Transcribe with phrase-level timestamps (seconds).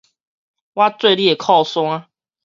[0.03, 0.11] 我做你的
[1.35, 2.07] 靠山